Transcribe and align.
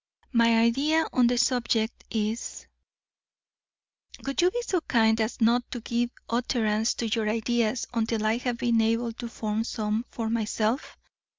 My 0.31 0.57
idea 0.59 1.05
on 1.13 1.27
the 1.27 1.37
subject 1.37 2.05
is" 2.09 2.65
"Would 4.25 4.41
you 4.41 4.49
be 4.49 4.63
so 4.63 4.81
kind 4.81 5.21
as 5.21 5.39
not 5.39 5.69
to 5.69 5.79
give 5.79 6.09
utterance 6.27 6.95
to 6.95 7.07
your 7.07 7.29
ideas 7.29 7.85
until 7.93 8.25
I 8.25 8.37
have 8.37 8.57
been 8.57 8.81
able 8.81 9.13
to 9.13 9.27
form 9.29 9.63
some 9.63 10.05
for 10.09 10.27
myself?" 10.27 10.97